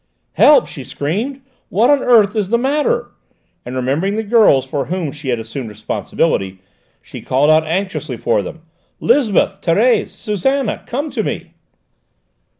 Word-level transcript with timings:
"Help!" 0.33 0.65
she 0.65 0.83
screamed. 0.83 1.41
"What 1.69 1.91
on 1.91 1.99
earth 2.01 2.35
is 2.35 2.49
the 2.49 2.57
matter?" 2.57 3.11
and 3.63 3.75
remembering 3.75 4.15
the 4.15 4.23
girls 4.23 4.65
for 4.65 4.85
whom 4.85 5.11
she 5.11 5.27
had 5.29 5.39
assumed 5.39 5.69
responsibility, 5.69 6.57
she 7.03 7.21
called 7.21 7.51
out 7.51 7.67
anxiously 7.67 8.17
for 8.17 8.41
them. 8.41 8.63
"Lisbeth! 8.99 9.61
Thérèse! 9.61 10.07
Susannah! 10.07 10.81
Come 10.87 11.11
to 11.11 11.21
me!" 11.23 11.51